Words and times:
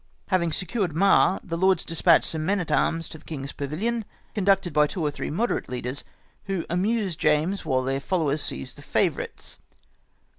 Having 0.29 0.53
secured 0.53 0.93
jNIar, 0.93 1.39
the 1.43 1.59
lords 1.59 1.85
dispatched 1.85 2.25
some 2.25 2.43
men 2.43 2.59
at 2.59 2.71
arms 2.71 3.07
to 3.07 3.19
the 3.19 3.23
king's 3.23 3.51
pavilion, 3.51 4.03
conducted 4.33 4.73
by 4.73 4.87
two 4.87 5.05
or 5.05 5.11
three 5.11 5.29
moderate 5.29 5.69
leaders, 5.69 6.03
who 6.45 6.65
amused 6.71 7.19
James 7.19 7.65
while 7.65 7.83
their 7.83 8.01
followers 8.01 8.41
seized 8.41 8.77
the 8.77 8.81
favourites. 8.81 9.59